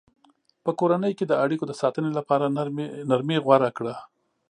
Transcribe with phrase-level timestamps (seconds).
[0.63, 2.51] په کورنۍ کې د اړیکو د ساتنې لپاره
[3.09, 3.95] نرمي غوره ده.